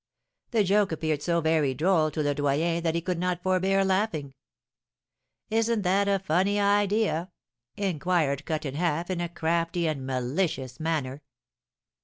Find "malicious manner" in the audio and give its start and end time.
10.07-11.21